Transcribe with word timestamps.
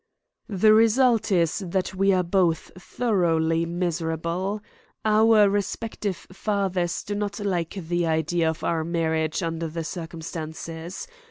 "The 0.49 0.73
result 0.73 1.31
is 1.31 1.59
that 1.59 1.93
we 1.93 2.11
are 2.11 2.23
both 2.23 2.71
thoroughly 2.75 3.67
miserable. 3.67 4.59
Our 5.05 5.47
respective 5.47 6.25
fathers 6.33 7.03
do 7.03 7.13
not 7.13 7.39
like 7.39 7.75
the 7.75 8.07
idea 8.07 8.49
of 8.49 8.63
our 8.63 8.83
marriage 8.83 9.43
under 9.43 9.67
the 9.67 9.83
circumstances. 9.83 11.05